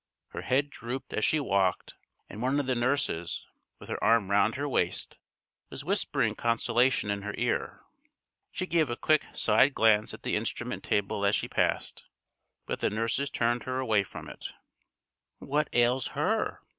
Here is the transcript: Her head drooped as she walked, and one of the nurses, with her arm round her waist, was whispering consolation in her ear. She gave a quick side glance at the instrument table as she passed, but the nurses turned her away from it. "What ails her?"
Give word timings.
Her 0.29 0.41
head 0.41 0.71
drooped 0.71 1.13
as 1.13 1.23
she 1.23 1.39
walked, 1.39 1.93
and 2.27 2.41
one 2.41 2.59
of 2.59 2.65
the 2.65 2.73
nurses, 2.73 3.47
with 3.77 3.87
her 3.87 4.03
arm 4.03 4.31
round 4.31 4.55
her 4.55 4.67
waist, 4.67 5.19
was 5.69 5.85
whispering 5.85 6.33
consolation 6.33 7.11
in 7.11 7.21
her 7.21 7.35
ear. 7.37 7.81
She 8.51 8.65
gave 8.65 8.89
a 8.89 8.97
quick 8.97 9.27
side 9.33 9.75
glance 9.75 10.11
at 10.15 10.23
the 10.23 10.35
instrument 10.35 10.83
table 10.83 11.23
as 11.23 11.35
she 11.35 11.47
passed, 11.47 12.07
but 12.65 12.79
the 12.79 12.89
nurses 12.89 13.29
turned 13.29 13.65
her 13.65 13.77
away 13.77 14.01
from 14.01 14.27
it. 14.27 14.55
"What 15.37 15.69
ails 15.71 16.07
her?" 16.17 16.61